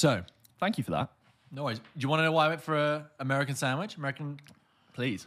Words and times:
So, 0.00 0.22
Thank 0.58 0.78
you 0.78 0.84
for 0.84 0.92
that. 0.92 1.10
no 1.52 1.64
worries. 1.64 1.78
Do 1.78 1.84
you 1.98 2.08
want 2.08 2.20
to 2.20 2.24
know 2.24 2.32
why 2.32 2.46
I 2.46 2.48
went 2.48 2.62
for 2.62 2.74
a 2.76 3.10
American 3.18 3.54
sandwich? 3.54 3.96
American 3.98 4.40
Please. 4.94 5.26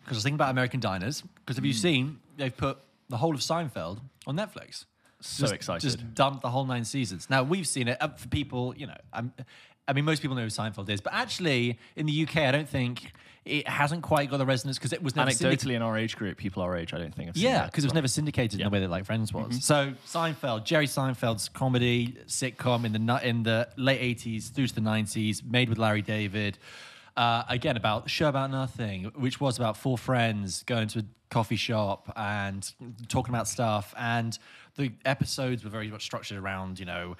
because 0.00 0.16
I 0.16 0.18
was 0.18 0.22
thinking 0.24 0.34
about 0.34 0.50
American 0.50 0.80
diners. 0.80 1.22
Because 1.22 1.56
have 1.56 1.62
Hmm. 1.62 1.66
you 1.68 1.72
seen 1.72 2.18
they've 2.36 2.56
put 2.56 2.78
the 3.08 3.16
whole 3.18 3.34
of 3.36 3.40
Seinfeld 3.40 4.00
on 4.26 4.36
Netflix? 4.36 4.84
So 5.20 5.46
excited. 5.46 5.80
Just 5.80 6.14
dumped 6.14 6.42
the 6.42 6.50
whole 6.50 6.64
nine 6.64 6.84
seasons. 6.84 7.30
Now 7.30 7.42
we've 7.44 7.66
seen 7.68 7.86
it 7.88 7.98
uh, 8.00 8.08
for 8.08 8.26
people. 8.28 8.74
You 8.76 8.88
know, 8.88 8.96
i 9.12 9.22
I 9.88 9.92
mean, 9.92 10.04
most 10.04 10.22
people 10.22 10.36
know 10.36 10.42
who 10.42 10.48
Seinfeld 10.48 10.88
is, 10.88 11.00
but 11.00 11.14
actually 11.14 11.78
in 11.94 12.06
the 12.06 12.22
UK, 12.22 12.38
I 12.38 12.50
don't 12.50 12.68
think 12.68 13.12
it 13.44 13.68
hasn't 13.68 14.02
quite 14.02 14.28
got 14.28 14.38
the 14.38 14.46
resonance 14.46 14.76
because 14.76 14.92
it 14.92 15.02
was 15.02 15.14
never 15.14 15.30
syndic- 15.30 15.60
Anecdotally, 15.60 15.74
in 15.74 15.82
our 15.82 15.96
age 15.96 16.16
group, 16.16 16.36
people 16.36 16.62
our 16.62 16.76
age, 16.76 16.92
I 16.92 16.98
don't 16.98 17.14
think. 17.14 17.34
Seen 17.34 17.44
Yeah, 17.44 17.66
because 17.66 17.84
it 17.84 17.86
was 17.86 17.94
never 17.94 18.08
syndicated 18.08 18.60
in 18.60 18.64
the 18.64 18.70
way 18.70 18.80
that 18.80 18.90
like 18.90 19.04
Friends 19.04 19.32
was. 19.32 19.46
Mm-hmm. 19.46 19.58
So 19.58 19.92
Seinfeld, 20.06 20.64
Jerry 20.64 20.86
Seinfeld's 20.86 21.48
comedy 21.48 22.18
sitcom 22.26 22.84
in 22.84 22.92
the 22.92 23.28
in 23.28 23.44
the 23.44 23.68
late 23.76 24.00
eighties 24.00 24.48
through 24.48 24.66
to 24.66 24.74
the 24.74 24.80
nineties, 24.80 25.44
made 25.44 25.68
with 25.68 25.78
Larry 25.78 26.02
David. 26.02 26.58
Uh, 27.16 27.44
again, 27.48 27.76
about 27.76 28.10
show 28.10 28.28
about 28.28 28.50
nothing, 28.50 29.04
which 29.14 29.40
was 29.40 29.56
about 29.56 29.76
four 29.76 29.96
friends 29.96 30.64
going 30.64 30.88
to 30.88 30.98
a 30.98 31.04
coffee 31.30 31.56
shop 31.56 32.12
and 32.16 32.72
talking 33.08 33.34
about 33.34 33.48
stuff. 33.48 33.94
And 33.96 34.38
the 34.76 34.92
episodes 35.04 35.64
were 35.64 35.70
very 35.70 35.88
much 35.88 36.02
structured 36.02 36.38
around, 36.38 36.78
you 36.78 36.84
know, 36.84 37.16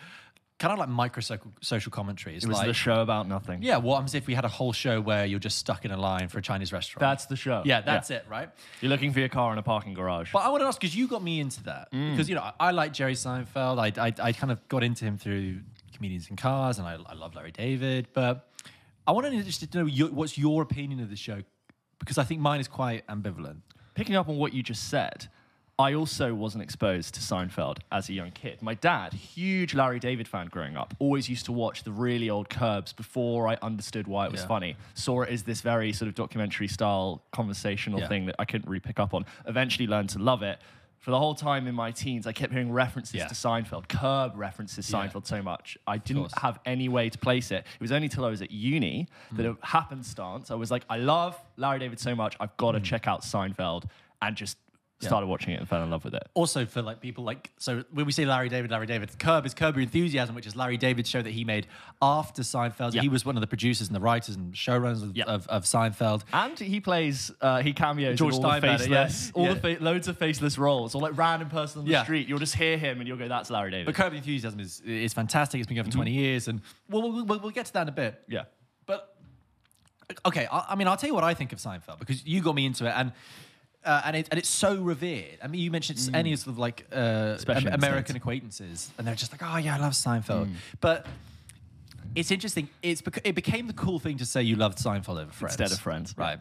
kind 0.59 0.73
of 0.73 0.79
like 0.79 0.89
micro 0.89 1.23
social 1.61 1.93
commentaries. 1.93 2.45
It 2.45 2.49
was 2.49 2.57
like, 2.59 2.67
the 2.67 2.73
show 2.75 3.03
about 3.03 3.29
nothing. 3.29 3.63
yeah, 3.63 3.77
what 3.77 3.97
happens 3.97 4.15
if 4.15 4.27
we 4.27 4.35
had 4.35 4.45
a 4.45 4.49
whole 4.49 4.73
show 4.73 5.01
where 5.01 5.27
you're 5.27 5.39
just 5.39 5.59
stuck 5.59 5.85
in 5.85 5.91
a 5.91 5.97
line 5.97 6.29
for 6.29 6.39
a 6.39 6.43
Chinese 6.43 6.73
restaurant? 6.73 7.01
That's 7.01 7.27
the 7.27 7.37
show. 7.37 7.63
yeah, 7.67 7.83
that's 7.83 8.11
it, 8.11 8.25
right? 8.31 8.49
You're 8.81 8.89
looking 8.91 9.13
for 9.13 9.21
your 9.21 9.29
car 9.29 9.53
in 9.53 9.59
a 9.59 9.63
parking 9.63 9.93
garage. 9.95 10.33
But 10.33 10.41
I 10.41 10.49
want 10.49 10.63
to 10.63 10.67
ask 10.67 10.81
because 10.81 10.97
you 10.97 11.09
got 11.09 11.23
me 11.23 11.41
into 11.41 11.63
that 11.65 11.93
Mm. 11.93 12.13
because 12.13 12.29
you 12.29 12.35
know 12.35 12.43
I, 12.43 12.53
I 12.61 12.71
like 12.71 12.93
Jerry 12.93 13.15
Seinfeld. 13.15 13.79
I, 13.79 14.07
I 14.07 14.13
I 14.29 14.33
kind 14.33 14.51
of 14.51 14.67
got 14.69 14.83
into 14.83 15.05
him 15.05 15.19
through 15.19 15.61
comedians 15.95 16.29
in 16.31 16.37
cars, 16.37 16.79
and 16.79 16.87
I, 16.87 16.97
I 17.07 17.15
love 17.15 17.35
Larry 17.35 17.53
David. 17.53 18.09
But 18.13 18.49
I 19.07 19.13
want 19.13 19.27
to 19.27 19.43
just 19.43 19.71
to 19.71 19.79
know 19.79 19.87
your, 19.87 20.09
what's 20.09 20.37
your 20.39 20.63
opinion 20.63 21.01
of 21.01 21.11
the 21.11 21.17
show 21.17 21.43
because 21.99 22.19
I 22.19 22.25
think 22.25 22.41
mine 22.41 22.61
is 22.61 22.69
quite 22.69 23.07
ambivalent. 23.09 23.61
Picking 23.95 24.15
up 24.17 24.29
on 24.29 24.37
what 24.37 24.53
you 24.53 24.63
just 24.63 24.89
said, 24.91 25.29
I 25.79 25.93
also 25.93 26.33
wasn't 26.35 26.63
exposed 26.65 27.15
to 27.17 27.21
Seinfeld 27.21 27.79
as 27.93 28.09
a 28.09 28.15
young 28.15 28.31
kid. 28.31 28.63
My 28.63 28.73
dad, 28.73 29.13
huge 29.13 29.75
Larry 29.75 29.99
David 29.99 30.27
fan 30.27 30.47
growing 30.47 30.75
up, 30.75 30.95
always 30.99 31.29
used 31.29 31.45
to 31.47 31.53
watch 31.53 31.83
the 31.83 31.93
really 31.93 32.31
old 32.31 32.49
Curbs 32.49 32.95
before 32.95 33.47
I 33.47 33.59
understood 33.61 34.07
why 34.07 34.25
it 34.25 34.33
was 34.33 34.41
Yeah. 34.41 34.47
funny. 34.47 34.77
Saw 34.95 35.21
it 35.23 35.29
as 35.29 35.43
this 35.43 35.61
very 35.61 35.93
sort 35.93 36.09
of 36.09 36.15
documentary 36.15 36.69
style 36.69 37.23
conversational 37.31 38.01
Yeah. 38.01 38.09
thing 38.09 38.25
that 38.25 38.37
I 38.39 38.47
couldn't 38.47 38.71
really 38.71 38.81
pick 38.81 38.99
up 38.99 39.13
on. 39.13 39.27
Eventually 39.45 39.87
learned 39.87 40.09
to 40.11 40.19
love 40.19 40.43
it. 40.43 40.59
For 40.99 41.11
the 41.11 41.19
whole 41.19 41.35
time 41.35 41.67
in 41.67 41.75
my 41.75 41.91
teens, 41.93 42.27
I 42.27 42.33
kept 42.33 42.55
hearing 42.55 42.73
references 42.73 43.15
Yeah. 43.15 43.27
to 43.29 43.35
Seinfeld. 43.35 43.87
Curb 43.87 44.33
references. 44.35 44.91
Seinfeld 44.91 45.27
so 45.27 45.43
much. 45.43 45.77
I 45.87 45.99
didn't 45.99 46.33
have 46.39 46.59
any 46.65 46.89
way 46.89 47.11
to 47.11 47.19
place 47.19 47.51
it. 47.51 47.59
It 47.75 47.81
was 47.83 47.93
only 47.93 48.09
till 48.09 48.25
I 48.25 48.31
was 48.31 48.41
at 48.41 48.51
uni 48.51 49.09
that 49.33 49.43
Mm. 49.45 49.53
it 49.53 49.59
happenstance. 49.63 50.51
I 50.51 50.55
was 50.55 50.71
like, 50.71 50.87
I 50.89 50.97
love 50.97 51.39
Larry 51.59 51.81
David 51.81 52.01
so 52.01 52.15
much. 52.15 52.35
I've 52.41 52.57
got 52.57 52.73
to 52.73 52.81
check 52.81 53.07
out 53.07 53.21
Seinfeld 53.21 53.85
and 54.23 54.35
just 54.35 54.57
Mm. 54.57 54.63
Started 54.99 55.27
watching 55.27 55.53
it 55.53 55.61
and 55.61 55.69
fell 55.69 55.83
in 55.83 55.91
love 55.91 56.05
with 56.05 56.15
it. 56.15 56.23
Also 56.35 56.65
for 56.65 56.81
like 56.81 57.01
people 57.01 57.23
like 57.23 57.51
so 57.59 57.85
when 57.93 58.07
we 58.07 58.13
say 58.13 58.25
Larry 58.25 58.49
David, 58.49 58.71
Larry 58.71 58.87
David, 58.87 59.11
Curb 59.19 59.45
is 59.45 59.53
Curb 59.53 59.75
Your 59.77 59.83
Enthusiasm, 59.83 60.35
which 60.35 60.47
is 60.47 60.57
Larry 60.57 60.79
David's 60.79 61.09
show 61.11 61.21
that 61.21 61.31
he 61.33 61.45
made 61.45 61.67
after 62.01 62.41
Seinfeld. 62.43 62.95
Yeah. 62.95 63.03
He 63.03 63.09
was 63.11 63.25
one 63.25 63.37
of 63.37 63.43
the 63.43 63.47
producers 63.47 63.89
and 63.89 63.95
the 63.95 64.01
writers 64.01 64.37
and 64.37 64.55
showrunners 64.55 65.03
of, 65.03 65.15
Yeah. 65.17 65.25
of, 65.25 65.47
of 65.49 65.65
Seinfeld. 65.65 66.23
And 66.33 66.59
he 66.59 66.81
plays, 66.81 67.31
uh, 67.43 67.61
he 67.63 67.75
cameos 67.75 68.19
George 68.19 68.35
all 68.35 68.41
the 68.41 68.61
faceless, 68.61 69.27
yeah. 69.37 69.43
all 69.43 69.55
the 69.55 69.61
fa- 69.61 69.77
loads 69.81 70.09
of 70.09 70.17
faceless 70.17 70.57
roles, 70.57 70.95
or 70.95 71.03
like 71.03 71.17
random 71.19 71.51
person 71.51 71.81
on 71.83 71.87
the 71.89 72.03
street. 72.03 72.27
You'll 72.27 72.39
just 72.39 72.55
hear 72.55 72.79
him 72.79 72.99
and 73.01 73.07
you'll 73.07 73.19
go, 73.19 73.29
"That's 73.29 73.51
Larry 73.51 73.71
David." 73.73 73.87
But 73.87 73.95
Curb 73.97 74.13
Your 74.13 74.19
Enthusiasm 74.19 74.61
is 74.61 74.81
is 74.81 75.13
fantastic. 75.13 75.61
It's 75.61 75.67
been 75.69 75.75
going 75.77 75.85
for 75.85 75.91
Mm-hmm. 75.91 75.99
twenty 75.99 76.13
years, 76.13 76.49
and 76.49 76.63
we'll, 76.89 77.03
we'll, 77.03 77.25
we'll, 77.27 77.39
we'll 77.41 77.51
get 77.51 77.67
to 77.67 77.73
that 77.75 77.83
in 77.83 77.89
a 77.89 77.93
bit. 77.93 78.23
yeah, 78.29 78.45
But 78.87 79.15
okay, 80.25 80.47
I, 80.51 80.67
I 80.71 80.75
mean, 80.75 80.89
I'll 80.89 80.97
tell 80.97 81.09
you 81.09 81.15
what 81.15 81.25
I 81.25 81.35
think 81.35 81.53
of 81.53 81.59
Seinfeld 81.59 81.99
because 81.99 82.27
you 82.27 82.41
got 82.41 82.55
me 82.55 82.65
into 82.67 82.87
it, 82.87 82.93
and 82.97 83.13
uh, 83.87 84.03
and 84.05 84.17
it, 84.17 84.29
and 84.31 84.39
it's 84.39 84.49
so 84.49 84.77
revered. 84.77 85.39
I 85.43 85.47
mean, 85.47 85.61
you 85.61 85.71
mentioned 85.71 85.99
it's 85.99 86.11
any 86.13 86.35
sort 86.37 86.49
of 86.53 86.59
like 86.59 86.87
uh, 86.93 87.35
Especially 87.37 87.69
Am- 87.69 87.75
in 87.75 87.81
the 87.81 87.87
American 87.87 88.17
acquaintances, 88.17 88.91
and 88.99 89.07
they're 89.07 89.15
just 89.15 89.33
like, 89.33 89.43
oh 89.43 89.57
yeah, 89.57 89.77
I 89.77 89.79
love 89.79 89.93
Seinfeld, 89.93 90.49
but. 90.81 91.07
It's 92.15 92.31
interesting. 92.31 92.71
It's 92.83 93.03
bec- 93.03 93.21
it 93.25 93.35
became 93.35 93.67
the 93.67 93.75
cool 93.75 93.99
thing 93.99 94.17
to 94.19 94.25
say 94.25 94.43
you 94.43 94.57
loved 94.57 94.79
Seinfeld 94.79 95.21
over 95.21 95.31
Friends 95.31 95.61
Instead 95.61 95.73
of 95.77 95.83
Friends, 95.83 96.15
right? 96.17 96.39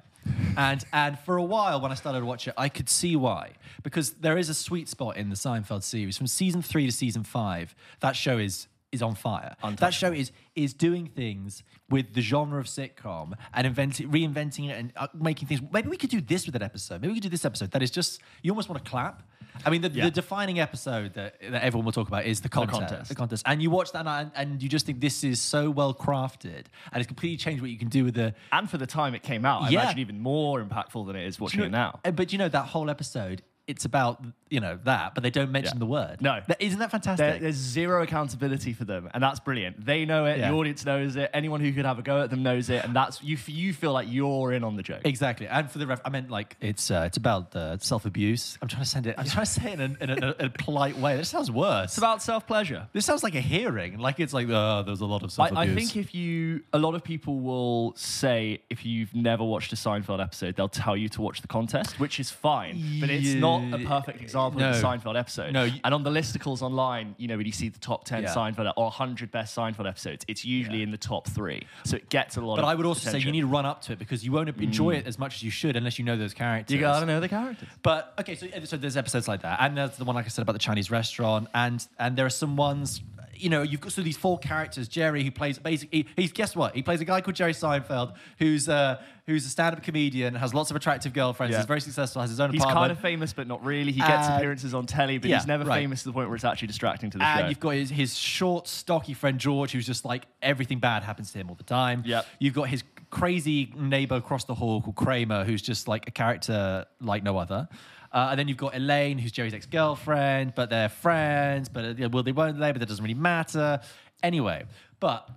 and 0.57 0.81
and 0.93 1.19
for 1.19 1.35
a 1.35 1.43
while, 1.43 1.81
when 1.81 1.91
I 1.91 1.95
started 1.95 2.21
to 2.21 2.25
watch 2.25 2.47
it, 2.47 2.53
I 2.57 2.69
could 2.69 2.87
see 2.87 3.17
why 3.17 3.51
because 3.83 4.11
there 4.13 4.37
is 4.37 4.47
a 4.47 4.53
sweet 4.53 4.87
spot 4.87 5.17
in 5.17 5.29
the 5.29 5.35
Seinfeld 5.35 5.83
series 5.83 6.17
from 6.17 6.27
season 6.27 6.61
three 6.61 6.85
to 6.85 6.93
season 6.93 7.23
five. 7.23 7.75
That 7.99 8.15
show 8.15 8.37
is 8.37 8.67
is 8.91 9.01
on 9.01 9.15
fire. 9.15 9.55
That 9.77 9.93
show 9.93 10.11
is 10.11 10.31
is 10.55 10.73
doing 10.73 11.07
things 11.07 11.63
with 11.89 12.13
the 12.13 12.21
genre 12.21 12.59
of 12.59 12.67
sitcom 12.67 13.33
and 13.53 13.67
inventing, 13.67 14.09
reinventing 14.09 14.69
it 14.69 14.73
and 14.77 14.93
uh, 14.95 15.07
making 15.13 15.47
things. 15.47 15.61
Maybe 15.71 15.89
we 15.89 15.97
could 15.97 16.09
do 16.09 16.21
this 16.21 16.45
with 16.45 16.55
an 16.55 16.61
episode. 16.63 17.01
Maybe 17.01 17.09
we 17.09 17.15
could 17.15 17.23
do 17.23 17.29
this 17.29 17.45
episode 17.45 17.71
that 17.71 17.83
is 17.83 17.91
just 17.91 18.21
you 18.41 18.51
almost 18.51 18.69
want 18.69 18.83
to 18.83 18.89
clap. 18.89 19.23
I 19.65 19.69
mean, 19.69 19.81
the, 19.81 19.89
Yeah. 19.89 20.05
the 20.05 20.11
defining 20.11 20.59
episode 20.59 21.13
that, 21.13 21.39
that 21.41 21.63
everyone 21.63 21.85
will 21.85 21.93
talk 21.93 22.07
about 22.09 22.25
is 22.25 22.41
the 22.41 22.49
contest, 22.49 22.79
contest. 22.79 23.09
The 23.09 23.15
contest, 23.15 23.43
and 23.45 23.61
you 23.61 23.69
watch 23.69 23.91
that 23.93 24.05
and, 24.05 24.31
and 24.35 24.61
you 24.61 24.67
just 24.67 24.85
think 24.85 24.99
this 24.99 25.23
is 25.23 25.39
so 25.41 25.69
well 25.69 25.93
crafted 25.93 26.65
and 26.91 26.97
it's 26.97 27.07
completely 27.07 27.37
changed 27.37 27.61
what 27.61 27.71
you 27.71 27.77
can 27.77 27.87
do 27.89 28.03
with 28.05 28.15
the 28.15 28.33
and 28.51 28.69
for 28.69 28.77
the 28.77 28.87
time 28.87 29.15
it 29.15 29.23
came 29.23 29.45
out, 29.45 29.61
I 29.63 29.69
Yeah. 29.69 29.81
imagine 29.83 29.99
even 29.99 30.19
more 30.19 30.61
impactful 30.63 31.07
than 31.07 31.15
it 31.15 31.25
is 31.25 31.39
watching 31.39 31.59
you 31.61 31.63
know, 31.63 31.67
it 31.67 31.71
now. 31.71 31.99
uh, 32.05 32.11
But 32.11 32.31
you 32.33 32.37
know 32.37 32.49
that 32.49 32.65
whole 32.67 32.89
episode, 32.89 33.41
it's 33.67 33.85
about 33.85 34.23
you 34.49 34.59
know 34.59 34.77
that, 34.83 35.15
but 35.15 35.23
they 35.23 35.31
don't 35.31 35.51
mention 35.51 35.75
Yeah. 35.77 35.79
the 35.79 35.85
word. 35.87 36.21
No. 36.21 36.39
That- 36.47 36.61
isn't 36.61 36.79
that 36.79 36.91
fantastic? 36.91 37.17
There, 37.25 37.39
there's 37.39 37.55
zero 37.55 38.03
accountability 38.03 38.73
for 38.73 38.85
them, 38.85 39.09
and 39.13 39.21
that's 39.23 39.39
brilliant. 39.39 39.83
They 39.85 40.05
know 40.05 40.25
it. 40.25 40.37
Yeah. 40.39 40.51
The 40.51 40.55
audience 40.57 40.85
knows 40.85 41.15
it. 41.15 41.29
Anyone 41.33 41.61
who 41.61 41.71
could 41.73 41.85
have 41.85 41.97
a 41.99 42.03
go 42.03 42.21
at 42.21 42.29
them 42.29 42.43
knows 42.43 42.69
it, 42.69 42.83
and 42.85 42.95
that's 42.95 43.23
you. 43.23 43.35
f- 43.37 43.49
You 43.49 43.73
feel 43.73 43.91
like 43.91 44.07
you're 44.09 44.53
in 44.53 44.63
on 44.63 44.75
the 44.75 44.83
joke. 44.83 45.01
Exactly, 45.05 45.47
and 45.47 45.69
for 45.71 45.79
the 45.79 45.87
ref, 45.87 45.99
I 46.05 46.09
meant 46.09 46.29
like 46.29 46.57
it's 46.61 46.91
uh, 46.91 47.03
it's 47.07 47.17
about 47.17 47.55
uh, 47.55 47.77
self 47.79 48.05
abuse. 48.05 48.57
I'm 48.61 48.67
trying 48.67 48.83
to 48.83 48.87
send 48.89 49.07
it. 49.07 49.15
I'm 49.17 49.25
trying 49.25 49.45
to 49.45 49.51
say 49.51 49.71
it 49.73 49.79
in, 49.79 49.97
a, 49.99 50.03
in, 50.03 50.09
a, 50.23 50.35
in 50.39 50.45
a 50.45 50.49
polite 50.49 50.97
way. 50.97 51.17
This 51.17 51.29
sounds 51.29 51.49
worse. 51.49 51.89
It's 51.91 51.97
about 51.97 52.21
self 52.21 52.45
pleasure. 52.45 52.87
this 52.93 53.05
sounds 53.05 53.23
like 53.23 53.35
a 53.35 53.41
hearing. 53.41 53.97
Like 53.97 54.19
it's 54.19 54.33
like 54.33 54.47
oh, 54.49 54.83
there's 54.85 55.01
a 55.01 55.05
lot 55.05 55.23
of 55.23 55.31
self 55.31 55.51
I, 55.53 55.63
abuse. 55.63 55.75
I 55.75 55.79
think 55.93 55.97
if 56.05 56.13
you, 56.13 56.61
a 56.73 56.77
lot 56.79 56.93
of 56.95 57.03
people 57.03 57.39
will 57.39 57.93
say 57.95 58.61
if 58.69 58.85
you've 58.85 59.13
never 59.15 59.43
watched 59.43 59.73
a 59.73 59.75
Seinfeld 59.75 60.21
episode, 60.21 60.55
they'll 60.55 60.69
tell 60.69 60.95
you 60.95 61.09
to 61.09 61.21
watch 61.21 61.41
the 61.41 61.47
contest, 61.47 61.99
which 61.99 62.19
is 62.19 62.29
fine, 62.29 62.99
but 62.99 63.09
it's 63.09 63.33
not 63.33 63.61
a 63.73 63.83
perfect 63.85 64.21
example 64.47 64.61
of 64.61 64.83
No. 64.83 64.91
the 64.91 65.09
Seinfeld 65.11 65.19
episode. 65.19 65.53
No, 65.53 65.63
you- 65.63 65.79
and 65.83 65.93
on 65.93 66.03
the 66.03 66.09
listicles 66.09 66.61
online, 66.61 67.15
you 67.17 67.27
know, 67.27 67.37
when 67.37 67.45
you 67.45 67.51
see 67.51 67.69
the 67.69 67.79
top 67.79 68.05
ten 68.05 68.23
Yeah. 68.23 68.33
Seinfeld 68.33 68.71
or 68.77 68.85
100 68.85 69.31
best 69.31 69.55
Seinfeld 69.55 69.87
episodes, 69.87 70.25
it's 70.27 70.45
usually 70.45 70.77
Yeah. 70.79 70.83
in 70.83 70.91
the 70.91 70.97
top 70.97 71.27
three, 71.27 71.63
so 71.83 71.95
it 71.97 72.09
gets 72.09 72.37
a 72.37 72.41
lot. 72.41 72.57
But 72.57 72.65
I 72.65 72.75
would 72.75 72.85
also 72.85 73.09
say 73.09 73.19
you 73.19 73.31
need 73.31 73.41
to 73.41 73.47
run 73.47 73.65
up 73.65 73.81
to 73.83 73.93
it 73.93 73.99
because 73.99 74.25
you 74.25 74.31
won't 74.31 74.49
mm. 74.49 74.61
enjoy 74.61 74.95
it 74.95 75.07
as 75.07 75.17
much 75.17 75.35
as 75.35 75.43
you 75.43 75.51
should 75.51 75.75
unless 75.75 75.99
you 75.99 76.05
know 76.05 76.17
those 76.17 76.33
characters. 76.33 76.73
You 76.73 76.79
gotta 76.79 77.05
know 77.05 77.19
the 77.19 77.29
characters. 77.29 77.67
But 77.81 78.13
okay, 78.19 78.35
so 78.35 78.47
so 78.63 78.77
there's 78.77 78.97
episodes 78.97 79.27
like 79.27 79.41
that, 79.41 79.59
and 79.61 79.77
there's 79.77 79.97
the 79.97 80.05
one 80.05 80.15
like 80.15 80.25
I 80.25 80.29
said 80.29 80.43
about 80.43 80.53
the 80.53 80.59
Chinese 80.59 80.91
restaurant, 80.91 81.47
and 81.53 81.85
and 81.99 82.15
there 82.15 82.25
are 82.25 82.29
some 82.29 82.55
ones. 82.55 83.01
You 83.37 83.49
know, 83.49 83.61
you've 83.61 83.81
got 83.81 83.91
so 83.91 84.01
these 84.01 84.17
four 84.17 84.37
characters. 84.39 84.87
Jerry, 84.87 85.23
who 85.23 85.31
plays 85.31 85.57
basically, 85.59 86.07
he's 86.15 86.31
guess 86.31 86.55
what? 86.55 86.75
He 86.75 86.81
plays 86.81 87.01
a 87.01 87.05
guy 87.05 87.21
called 87.21 87.35
Jerry 87.35 87.53
Seinfeld, 87.53 88.13
who's 88.39 88.67
uh, 88.69 89.01
who's 89.27 89.45
a 89.45 89.49
stand-up 89.49 89.81
comedian, 89.83 90.35
has 90.35 90.53
lots 90.53 90.69
of 90.69 90.75
attractive 90.75 91.11
girlfriends, 91.13 91.53
Yeah. 91.53 91.59
is 91.61 91.65
very 91.65 91.81
successful, 91.81 92.21
has 92.21 92.29
his 92.29 92.39
own 92.39 92.51
He's 92.51 92.61
apartment. 92.61 92.81
kind 92.83 92.91
of 92.91 92.99
famous, 92.99 93.33
but 93.33 93.47
not 93.47 93.63
really. 93.65 93.91
He 93.91 93.99
gets 93.99 94.27
Uh, 94.29 94.33
appearances 94.37 94.73
on 94.75 94.85
telly, 94.85 95.17
but 95.17 95.29
yeah, 95.29 95.37
he's 95.37 95.47
never 95.47 95.63
right. 95.65 95.79
famous 95.81 96.03
to 96.03 96.09
the 96.09 96.13
point 96.13 96.27
where 96.29 96.35
it's 96.35 96.45
actually 96.45 96.67
distracting 96.67 97.09
to 97.09 97.17
the 97.17 97.23
show. 97.23 97.29
and 97.31 97.39
show. 97.45 97.49
you've 97.49 97.59
got 97.59 97.69
his, 97.71 97.89
his 97.89 98.15
short, 98.15 98.67
stocky 98.67 99.13
friend 99.15 99.39
George, 99.39 99.71
who's 99.71 99.85
just 99.87 100.05
like 100.05 100.25
everything 100.43 100.77
bad 100.79 101.01
happens 101.03 101.31
to 101.31 101.39
him 101.39 101.49
all 101.49 101.55
the 101.55 101.63
time. 101.63 102.03
Yep. 102.05 102.25
You've 102.39 102.53
got 102.53 102.69
his 102.69 102.83
crazy 103.09 103.71
neighbor 103.75 104.15
across 104.15 104.43
the 104.45 104.53
hall 104.55 104.81
called 104.81 104.95
Kramer, 104.95 105.43
who's 105.43 105.61
just 105.61 105.87
like 105.87 106.07
a 106.07 106.11
character 106.11 106.85
like 107.01 107.23
no 107.23 107.37
other. 107.37 107.67
Uh, 108.11 108.27
and 108.31 108.39
then 108.39 108.47
you've 108.47 108.57
got 108.57 108.75
Elaine, 108.75 109.17
who's 109.17 109.31
Jerry's 109.31 109.53
ex 109.53 109.65
girlfriend, 109.65 110.53
but 110.55 110.69
they're 110.69 110.89
friends, 110.89 111.69
but 111.69 111.85
uh, 111.85 111.93
they 111.93 112.31
weren't 112.31 112.59
there, 112.59 112.73
but 112.73 112.79
that 112.79 112.87
doesn't 112.87 113.03
really 113.03 113.13
matter. 113.13 113.79
Anyway, 114.23 114.65
but 114.99 115.29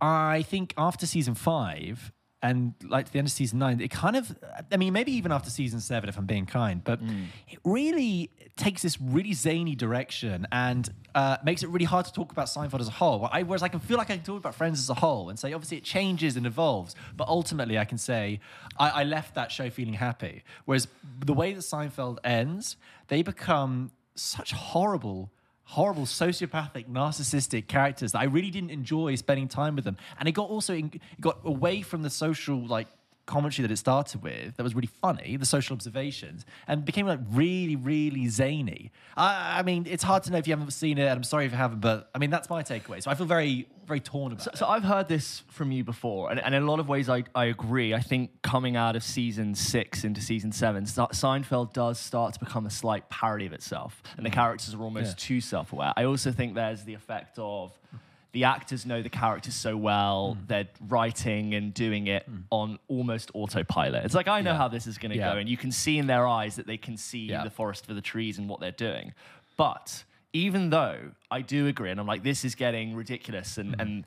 I 0.00 0.42
think 0.42 0.74
after 0.76 1.06
season 1.06 1.34
five 1.34 2.12
and 2.44 2.74
like 2.86 3.06
to 3.06 3.12
the 3.12 3.18
end 3.18 3.26
of 3.26 3.32
season 3.32 3.58
nine, 3.58 3.80
it 3.80 3.90
kind 3.90 4.16
of, 4.16 4.36
I 4.70 4.76
mean, 4.76 4.92
maybe 4.92 5.12
even 5.12 5.32
after 5.32 5.48
season 5.48 5.80
seven, 5.80 6.10
if 6.10 6.18
I'm 6.18 6.26
being 6.26 6.44
kind, 6.44 6.84
but 6.84 7.00
it 7.48 7.58
really 7.64 8.30
takes 8.56 8.82
this 8.82 9.00
really 9.00 9.32
zany 9.32 9.74
direction 9.74 10.46
and 10.52 10.92
uh, 11.14 11.38
makes 11.42 11.62
it 11.62 11.70
really 11.70 11.86
hard 11.86 12.04
to 12.04 12.12
talk 12.12 12.32
about 12.32 12.48
Seinfeld 12.48 12.80
as 12.80 12.88
a 12.88 12.98
whole. 13.02 13.30
I, 13.32 13.44
whereas 13.44 13.62
I 13.62 13.68
can 13.68 13.80
feel 13.80 13.96
like 13.96 14.10
I 14.10 14.16
can 14.16 14.24
talk 14.24 14.36
about 14.36 14.54
Friends 14.54 14.78
as 14.78 14.90
a 14.90 14.94
whole 14.94 15.30
and 15.30 15.38
say, 15.38 15.54
obviously, 15.54 15.78
it 15.78 15.84
changes 15.84 16.36
and 16.36 16.44
evolves, 16.46 16.94
but 17.16 17.26
ultimately, 17.28 17.78
I 17.78 17.86
can 17.86 17.96
say 17.96 18.40
I, 18.78 18.90
I 18.90 19.04
left 19.04 19.34
that 19.36 19.50
show 19.50 19.70
feeling 19.70 19.94
happy. 19.94 20.44
Whereas 20.66 20.86
the 21.24 21.32
way 21.32 21.54
that 21.54 21.62
Seinfeld 21.62 22.18
ends, 22.24 22.76
they 23.08 23.22
become 23.22 23.90
such 24.16 24.52
horrible 24.52 25.32
horrible 25.64 26.04
sociopathic 26.04 26.86
narcissistic 26.88 27.66
characters 27.66 28.12
that 28.12 28.20
i 28.20 28.24
really 28.24 28.50
didn't 28.50 28.70
enjoy 28.70 29.14
spending 29.14 29.48
time 29.48 29.74
with 29.76 29.84
them. 29.84 29.96
And 30.18 30.28
it 30.28 30.32
got 30.32 30.48
also 30.48 30.74
it 30.74 31.00
got 31.20 31.38
away 31.44 31.82
from 31.82 32.02
the 32.02 32.10
social 32.10 32.66
like 32.66 32.88
commentary 33.26 33.66
that 33.66 33.72
it 33.72 33.76
started 33.76 34.22
with 34.22 34.56
that 34.56 34.62
was 34.62 34.74
really 34.74 34.90
funny, 35.00 35.36
the 35.36 35.46
social 35.46 35.74
observations, 35.74 36.44
and 36.66 36.84
became 36.84 37.06
like 37.06 37.20
really, 37.30 37.76
really 37.76 38.28
zany. 38.28 38.92
I, 39.16 39.60
I 39.60 39.62
mean, 39.62 39.86
it's 39.88 40.02
hard 40.02 40.22
to 40.24 40.32
know 40.32 40.38
if 40.38 40.46
you 40.46 40.52
haven't 40.52 40.70
seen 40.72 40.98
it. 40.98 41.02
and 41.02 41.12
I'm 41.12 41.24
sorry 41.24 41.46
if 41.46 41.52
you 41.52 41.58
haven't, 41.58 41.80
but 41.80 42.10
I 42.14 42.18
mean, 42.18 42.30
that's 42.30 42.50
my 42.50 42.62
takeaway. 42.62 43.02
So 43.02 43.10
I 43.10 43.14
feel 43.14 43.26
very, 43.26 43.66
very 43.86 44.00
torn 44.00 44.32
about 44.32 44.46
it. 44.46 44.56
So 44.56 44.66
I've 44.66 44.84
heard 44.84 45.08
this 45.08 45.42
from 45.48 45.72
you 45.72 45.84
before, 45.84 46.30
and, 46.30 46.40
and 46.40 46.54
in 46.54 46.62
a 46.62 46.66
lot 46.66 46.80
of 46.80 46.88
ways 46.88 47.08
I, 47.08 47.24
I 47.34 47.46
agree. 47.46 47.94
I 47.94 48.00
think 48.00 48.30
coming 48.42 48.76
out 48.76 48.96
of 48.96 49.02
season 49.02 49.54
six 49.54 50.04
into 50.04 50.20
season 50.20 50.52
seven, 50.52 50.84
Seinfeld 50.84 51.72
does 51.72 51.98
start 51.98 52.34
to 52.34 52.40
become 52.40 52.66
a 52.66 52.70
slight 52.70 53.08
parody 53.08 53.46
of 53.46 53.52
itself, 53.52 54.02
and 54.16 54.24
the 54.24 54.30
mm. 54.30 54.34
characters 54.34 54.74
are 54.74 54.82
almost 54.82 55.10
Yeah. 55.10 55.26
too 55.28 55.40
self 55.40 55.72
aware. 55.72 55.92
I 55.96 56.04
also 56.04 56.30
think 56.30 56.54
there's 56.54 56.84
the 56.84 56.94
effect 56.94 57.38
of 57.38 57.72
mm. 57.94 57.98
The 58.34 58.44
actors 58.44 58.84
know 58.84 59.00
the 59.00 59.08
characters 59.08 59.54
so 59.54 59.76
well, 59.76 60.36
Mm. 60.38 60.46
they're 60.48 60.68
writing 60.88 61.54
and 61.54 61.72
doing 61.72 62.08
it 62.08 62.28
on 62.50 62.78
almost 62.88 63.30
autopilot. 63.32 64.04
It's 64.04 64.14
like, 64.14 64.26
I 64.28 64.40
know 64.42 64.50
Yeah. 64.50 64.56
how 64.58 64.68
this 64.68 64.86
is 64.88 64.98
going 64.98 65.12
to 65.12 65.16
Yeah. 65.16 65.32
go, 65.32 65.38
and 65.38 65.48
you 65.48 65.56
can 65.56 65.70
see 65.72 65.98
in 65.98 66.06
their 66.08 66.26
eyes 66.26 66.56
that 66.56 66.66
they 66.66 66.76
can 66.76 66.96
see 66.96 67.26
Yeah. 67.26 67.44
the 67.44 67.50
forest 67.50 67.86
for 67.86 67.94
the 67.94 68.02
trees 68.02 68.36
and 68.38 68.48
what 68.48 68.58
they're 68.60 68.72
doing. 68.72 69.14
But 69.56 70.04
even 70.32 70.70
though 70.70 71.12
I 71.30 71.42
do 71.42 71.68
agree, 71.68 71.90
and 71.92 72.00
I'm 72.00 72.08
like, 72.08 72.24
this 72.24 72.44
is 72.44 72.56
getting 72.56 72.96
ridiculous, 72.96 73.56
and, 73.56 73.76
and 73.80 74.04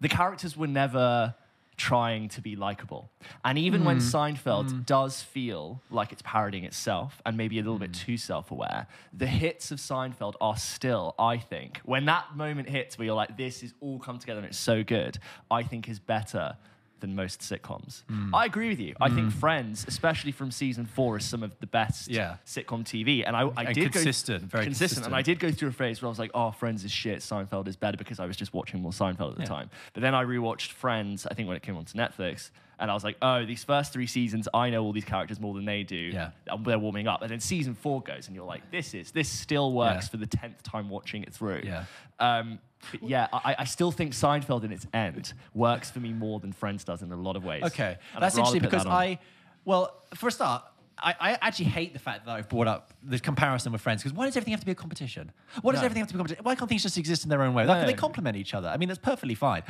the 0.00 0.08
characters 0.08 0.56
were 0.56 0.68
never 0.68 1.34
trying 1.76 2.28
to 2.28 2.40
be 2.40 2.56
likable. 2.56 3.10
And 3.44 3.58
even 3.58 3.84
when 3.84 3.98
mm. 3.98 4.00
Seinfeld 4.00 4.70
mm. 4.70 4.86
does 4.86 5.20
feel 5.22 5.82
like 5.90 6.12
it's 6.12 6.22
parodying 6.22 6.64
itself 6.64 7.20
and 7.26 7.36
maybe 7.36 7.58
a 7.58 7.62
little 7.62 7.78
bit 7.78 7.92
mm. 7.92 7.98
too 7.98 8.16
self 8.16 8.50
aware, 8.50 8.86
the 9.12 9.26
hits 9.26 9.70
of 9.70 9.78
Seinfeld 9.78 10.34
are 10.40 10.56
still, 10.56 11.14
I 11.18 11.38
think, 11.38 11.80
when 11.84 12.04
that 12.06 12.36
moment 12.36 12.68
hits 12.68 12.98
where 12.98 13.06
you're 13.06 13.14
like, 13.14 13.36
this 13.36 13.62
is 13.62 13.74
all 13.80 13.98
come 13.98 14.18
together 14.18 14.38
and 14.38 14.46
it's 14.46 14.58
so 14.58 14.82
good, 14.82 15.18
I 15.50 15.62
think 15.62 15.88
is 15.88 15.98
better 15.98 16.56
than 17.04 17.14
most 17.14 17.40
sitcoms. 17.40 18.02
I 18.32 18.46
agree 18.46 18.70
with 18.70 18.80
you. 18.80 18.94
I 18.98 19.10
think 19.10 19.30
Friends, 19.30 19.84
especially 19.86 20.32
from 20.32 20.50
season 20.50 20.86
four, 20.86 21.18
is 21.18 21.24
some 21.26 21.42
of 21.42 21.52
the 21.60 21.66
best 21.66 22.08
Yeah. 22.08 22.36
sitcom 22.46 22.82
TV. 22.84 23.24
And 23.26 23.36
I, 23.36 23.42
I 23.56 23.64
And 23.64 23.74
did 23.74 23.92
consistent, 23.92 24.42
go 24.44 24.46
very 24.48 24.64
consistent. 24.64 25.04
And 25.04 25.14
I 25.14 25.20
did 25.20 25.38
go 25.38 25.50
through 25.50 25.68
a 25.68 25.72
phase 25.72 26.00
where 26.00 26.08
I 26.08 26.10
was 26.10 26.18
like, 26.18 26.30
"Oh, 26.32 26.50
Friends 26.50 26.82
is 26.84 26.90
shit. 26.90 27.18
Seinfeld 27.18 27.68
is 27.68 27.76
better," 27.76 27.98
because 27.98 28.18
I 28.20 28.24
was 28.26 28.36
just 28.38 28.54
watching 28.54 28.80
more 28.80 28.92
Seinfeld 28.92 29.32
at 29.32 29.36
the 29.36 29.42
Yeah. 29.42 29.48
time. 29.56 29.70
But 29.92 30.00
then 30.02 30.14
I 30.14 30.24
rewatched 30.24 30.70
Friends. 30.72 31.26
I 31.30 31.34
think 31.34 31.46
when 31.48 31.56
it 31.58 31.62
came 31.62 31.76
onto 31.76 31.96
Netflix, 31.98 32.50
and 32.78 32.90
I 32.90 32.94
was 32.94 33.04
like, 33.04 33.16
"Oh, 33.20 33.44
these 33.44 33.62
first 33.64 33.92
three 33.92 34.06
seasons, 34.06 34.48
I 34.54 34.70
know 34.70 34.82
all 34.82 34.92
these 34.92 35.04
characters 35.04 35.38
more 35.38 35.52
than 35.54 35.64
they 35.66 35.82
do. 35.82 35.96
Yeah. 35.96 36.30
They're 36.64 36.78
warming 36.78 37.06
up." 37.06 37.20
And 37.20 37.30
then 37.30 37.40
season 37.40 37.74
four 37.74 38.00
goes, 38.02 38.26
and 38.28 38.34
you're 38.34 38.46
like, 38.46 38.70
"This 38.70 38.94
is 38.94 39.12
this 39.12 39.28
still 39.28 39.72
works 39.72 40.06
Yeah. 40.06 40.10
for 40.12 40.16
the 40.16 40.26
tenth 40.26 40.62
time 40.62 40.88
watching 40.88 41.22
it 41.22 41.32
through." 41.34 41.62
Yeah. 41.64 41.84
Um, 42.18 42.58
but 42.92 43.08
yeah, 43.08 43.28
I, 43.32 43.56
I 43.60 43.64
still 43.64 43.90
think 43.90 44.12
Seinfeld 44.12 44.64
in 44.64 44.72
its 44.72 44.86
end 44.92 45.32
works 45.54 45.90
for 45.90 46.00
me 46.00 46.12
more 46.12 46.40
than 46.40 46.52
Friends 46.52 46.84
does 46.84 47.02
in 47.02 47.10
a 47.12 47.16
lot 47.16 47.36
of 47.36 47.44
ways. 47.44 47.64
Okay, 47.64 47.96
And 48.14 48.22
that's 48.22 48.36
interesting 48.36 48.62
because. 48.62 48.86
I, 48.86 49.18
well, 49.64 50.02
for 50.14 50.28
a 50.28 50.32
start, 50.32 50.62
I, 50.98 51.14
I 51.20 51.38
actually 51.42 51.64
hate 51.66 51.92
the 51.92 51.98
fact 51.98 52.24
that 52.26 52.32
I've 52.32 52.48
brought 52.48 52.68
up 52.68 52.92
the 53.02 53.18
comparison 53.18 53.72
with 53.72 53.80
friends 53.80 54.02
because 54.02 54.16
why 54.16 54.26
does 54.26 54.36
everything 54.36 54.52
have 54.52 54.60
to 54.60 54.66
be 54.66 54.72
a 54.72 54.76
competition? 54.76 55.32
Why 55.60 55.72
does 55.72 55.80
No. 55.80 55.86
everything 55.86 56.00
have 56.02 56.08
to 56.08 56.14
be 56.14 56.16
a 56.16 56.20
competition? 56.20 56.44
Why 56.44 56.54
can't 56.54 56.68
things 56.68 56.82
just 56.84 56.96
exist 56.98 57.24
in 57.24 57.30
their 57.30 57.42
own 57.42 57.52
way? 57.52 57.64
Like, 57.66 57.80
No. 57.80 57.86
They 57.86 57.94
complement 57.94 58.36
each 58.36 58.54
other. 58.54 58.68
I 58.68 58.76
mean, 58.76 58.88
that's 58.88 59.00
perfectly 59.00 59.34
fine. 59.34 59.62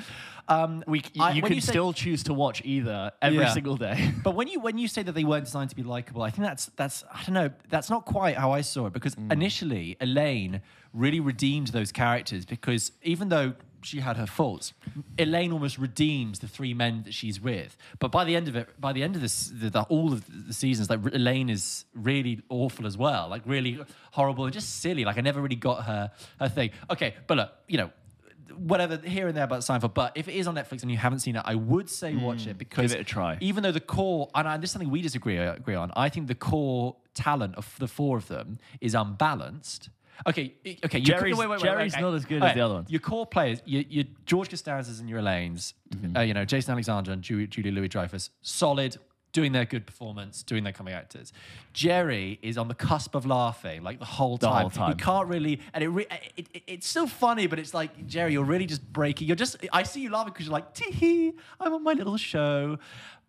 Um, 0.49 0.85
we, 0.87 1.03
I- 1.19 1.33
you 1.33 1.43
when 1.43 1.53
can 1.53 1.61
say- 1.61 1.73
still 1.73 1.93
choose 1.93 2.23
to 2.25 2.35
watch 2.35 2.61
either 2.65 3.11
every 3.23 3.39
Yeah. 3.39 3.53
single 3.53 3.77
day. 3.77 4.13
But 4.23 4.35
when 4.35 4.49
you 4.49 4.61
when 4.61 4.77
you 4.79 4.87
say 4.89 5.03
that 5.03 5.13
they 5.13 5.25
weren't 5.25 5.45
designed 5.47 5.71
to 5.71 5.77
be 5.77 5.83
likable, 5.83 6.23
I 6.23 6.31
think 6.31 6.47
that's 6.47 6.67
that's 6.77 7.05
I 7.13 7.23
don't 7.25 7.35
know 7.35 7.51
that's 7.69 7.89
not 7.91 8.05
quite 8.05 8.37
how 8.37 8.53
I 8.53 8.61
saw 8.61 8.87
it 8.87 8.93
because 8.93 9.15
Mm. 9.15 9.33
initially 9.33 9.97
Elaine 10.01 10.61
really 10.93 11.21
redeemed 11.21 11.69
those 11.69 11.91
characters 11.93 12.45
because 12.45 12.93
even 13.03 13.29
though 13.29 13.55
she 13.85 14.01
had 14.01 14.17
her 14.17 14.27
faults, 14.27 14.73
Elaine 15.19 15.53
almost 15.53 15.79
redeems 15.79 16.39
the 16.41 16.49
three 16.49 16.75
men 16.75 17.03
that 17.05 17.15
she's 17.15 17.41
with. 17.41 17.77
But 17.99 18.11
by 18.11 18.25
the 18.25 18.35
end 18.37 18.49
of 18.49 18.57
it, 18.57 18.69
by 18.81 18.93
the 18.93 19.03
end 19.03 19.15
of 19.15 19.21
this, 19.23 19.53
the, 19.55 19.71
the, 19.71 19.83
all 19.83 20.13
of 20.13 20.25
the 20.49 20.53
seasons, 20.55 20.91
like 20.91 21.01
Elaine 21.13 21.51
is 21.51 21.85
really 21.95 22.41
awful 22.49 22.87
as 22.87 22.97
well, 22.97 23.29
like 23.29 23.43
really 23.47 23.79
horrible 24.13 24.45
and 24.45 24.53
just 24.53 24.81
silly. 24.81 25.05
Like 25.05 25.19
I 25.19 25.21
never 25.21 25.41
really 25.41 25.57
got 25.57 25.85
her 25.85 26.11
her 26.41 26.49
thing. 26.49 26.71
Okay, 26.91 27.15
but 27.27 27.37
look, 27.37 27.53
you 27.69 27.79
know. 27.79 27.91
Whatever 28.57 28.99
here 28.99 29.27
and 29.27 29.37
there 29.37 29.43
about 29.45 29.61
Seinfeld, 29.61 29.95
but 29.95 30.13
if 30.15 30.29
it 30.29 30.35
is 30.35 30.47
on 30.47 30.55
Netflix 30.55 30.83
and 30.83 30.91
you 30.91 30.99
haven't 30.99 31.21
seen 31.21 31.35
it, 31.35 31.43
I 31.45 31.55
would 31.57 31.89
say 31.91 32.13
mm, 32.13 32.21
watch 32.23 32.47
it 32.47 32.57
because 32.57 32.93
give 32.93 33.01
it 33.01 33.01
a 33.01 33.05
try. 33.05 33.37
even 33.41 33.63
though 33.65 33.73
the 33.73 33.81
core, 33.81 34.29
and 34.35 34.47
I- 34.47 34.59
this 34.59 34.69
is 34.69 34.73
something 34.73 34.91
we 34.91 35.01
disagree 35.03 35.39
uh, 35.39 35.55
agree 35.55 35.75
on, 35.75 35.91
I 35.97 36.09
think 36.11 36.29
the 36.29 36.37
core 36.37 36.95
talent 37.15 37.57
of 37.57 37.75
the 37.81 37.89
four 37.89 38.17
of 38.19 38.29
them 38.29 38.59
is 38.81 38.95
unbalanced. 38.95 39.89
Okay, 40.27 40.55
okay. 40.85 40.99
your- 40.99 41.19
Jerry's- 41.19 41.37
wait, 41.37 41.49
wait, 41.49 41.61
wait, 41.61 41.61
Jerry's 41.63 41.97
not 41.97 42.15
as 42.15 42.25
good 42.25 42.43
as 42.43 42.55
the 42.55 42.61
other 42.61 42.75
ones. 42.75 42.91
Your 42.91 43.01
core 43.01 43.27
players, 43.27 43.61
your, 43.65 43.83
your 43.89 44.05
George 44.27 44.49
Costanzas 44.51 45.01
and 45.01 45.09
your 45.09 45.19
Elaines, 45.19 45.75
Mm-hmm. 45.91 46.17
uh, 46.17 46.21
you 46.23 46.35
know, 46.35 46.45
Jason 46.45 46.73
Alexander 46.73 47.13
and 47.13 47.23
Julie, 47.23 47.47
Julie 47.47 47.71
Louis 47.71 47.89
Dreyfus, 47.89 48.31
solid, 48.43 48.97
doing 49.33 49.53
their 49.53 49.65
good 49.65 49.85
performance, 49.87 50.43
doing 50.45 50.63
their 50.65 50.73
coming 50.73 50.95
actors. 50.95 51.33
Jerry 51.73 52.39
is 52.43 52.57
on 52.57 52.69
the 52.69 52.75
cusp 52.75 53.15
of 53.15 53.27
laughing 53.27 53.83
like 53.83 53.99
the 53.99 54.05
whole 54.05 54.39
time. 54.39 54.51
The 54.51 54.59
whole 54.61 54.71
time. 54.71 54.91
He 54.91 54.95
can't 55.03 55.29
really, 55.29 55.61
and 55.73 55.83
it, 55.85 55.89
re, 55.89 56.07
it, 56.37 56.49
it 56.55 56.63
it's 56.67 56.87
so 56.87 57.07
funny, 57.07 57.47
but 57.47 57.59
it's 57.59 57.75
like 57.75 58.07
Jerry, 58.07 58.33
you're 58.33 58.45
really 58.45 58.67
just 58.67 58.93
breaking. 58.93 59.27
You're 59.27 59.37
just, 59.37 59.57
I 59.73 59.83
see 59.83 60.01
you 60.03 60.11
laughing 60.11 60.33
because 60.33 60.47
you're 60.47 60.53
like, 60.53 60.73
tee 60.75 60.91
hee, 60.93 61.33
I'm 61.61 61.73
on 61.73 61.83
my 61.83 61.93
little 61.95 62.17
show. 62.17 62.79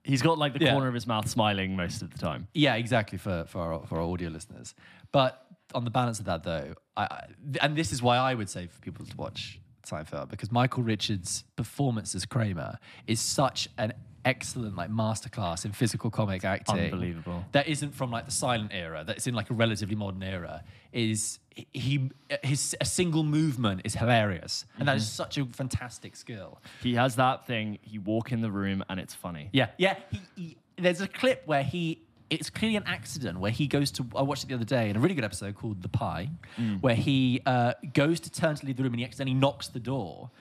He's 0.04 0.22
got 0.22 0.38
like 0.38 0.54
the 0.54 0.64
Yeah. 0.64 0.72
corner 0.74 0.88
of 0.88 0.94
his 0.94 1.08
mouth 1.08 1.28
smiling 1.28 1.76
most 1.76 2.04
of 2.04 2.12
the 2.12 2.18
time. 2.20 2.48
Yeah, 2.54 2.76
exactly 2.76 3.18
for 3.18 3.46
for 3.48 3.60
our, 3.74 3.86
for 3.88 4.00
our 4.00 4.04
audio 4.12 4.30
listeners. 4.30 4.76
But 5.12 5.45
on 5.74 5.84
the 5.84 5.92
balance 5.92 6.20
of 6.20 6.26
that, 6.26 6.44
though, 6.44 6.74
I, 6.96 7.28
and 7.62 7.76
this 7.76 7.92
is 7.92 8.02
why 8.02 8.18
I 8.18 8.34
would 8.34 8.50
say 8.50 8.68
for 8.68 8.80
people 8.82 9.06
to 9.06 9.18
watch 9.18 9.60
Seinfeld 9.86 10.30
because 10.30 10.52
Michael 10.52 10.84
Richards' 10.84 11.44
performance 11.56 12.16
as 12.16 12.26
Kramer 12.26 12.78
is 13.08 13.20
such 13.20 13.70
an 13.78 13.94
excellent 14.26 14.76
like 14.76 14.90
masterclass 14.90 15.66
in 15.66 15.72
physical 15.72 16.10
comic 16.10 16.44
acting. 16.44 16.80
Unbelievable. 16.80 17.46
That 17.52 17.68
isn't 17.68 17.94
from 17.94 18.12
like 18.12 18.26
the 18.26 18.32
silent 18.32 18.72
era. 18.74 19.04
That's 19.06 19.28
in 19.28 19.36
like 19.36 19.50
a 19.52 19.54
relatively 19.54 19.96
modern 19.96 20.24
era. 20.24 20.64
Is 20.92 21.40
he 21.74 22.10
his 22.44 22.76
a 22.82 22.86
single 22.86 23.24
movement 23.24 23.82
is 23.86 23.96
hilarious, 23.96 24.66
and 24.78 24.88
that 24.88 24.98
is 24.98 25.04
mm-hmm. 25.04 25.24
such 25.24 25.38
a 25.38 25.46
fantastic 25.46 26.16
skill. 26.16 26.60
He 26.82 26.96
has 26.96 27.16
that 27.16 27.46
thing. 27.46 27.78
He 27.82 28.00
walk 28.00 28.32
in 28.32 28.42
the 28.42 28.52
room 28.52 28.84
and 28.90 29.00
it's 29.00 29.14
funny. 29.14 29.50
Yeah, 29.54 29.70
yeah. 29.78 29.96
He, 30.12 30.22
he, 30.36 30.58
there's 30.78 31.02
a 31.02 31.08
clip 31.08 31.44
where 31.46 31.64
he. 31.64 32.02
It's 32.30 32.50
clearly 32.50 32.76
an 32.76 32.84
accident 32.88 33.40
where 33.40 33.52
he 33.52 33.68
goes 33.68 33.92
to. 33.92 34.06
I 34.16 34.22
watched 34.24 34.44
it 34.44 34.48
the 34.48 34.56
other 34.56 34.66
day 34.66 34.90
in 34.90 34.96
a 34.96 35.00
really 35.00 35.16
good 35.16 35.24
episode 35.24 35.56
called 35.56 35.82
The 35.82 35.90
Pie, 35.90 36.30
Mm. 36.58 36.82
where 36.82 36.96
he 36.96 37.42
uh, 37.46 37.74
goes 37.94 38.20
to 38.22 38.32
turn 38.32 38.56
to 38.56 38.66
leave 38.66 38.78
the 38.78 38.84
room 38.84 38.94
and 38.94 39.00
he 39.00 39.06
accidentally 39.06 39.36
knocks 39.40 39.68
the 39.68 39.80
door, 39.80 40.32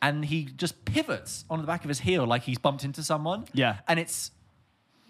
and 0.00 0.24
he 0.24 0.44
just 0.46 0.84
pivots 0.84 1.44
on 1.50 1.60
the 1.60 1.66
back 1.66 1.84
of 1.84 1.88
his 1.88 2.00
heel 2.00 2.26
like 2.26 2.42
he's 2.42 2.58
bumped 2.58 2.84
into 2.84 3.02
someone. 3.02 3.44
Yeah. 3.52 3.76
and 3.88 3.98
it's 4.00 4.30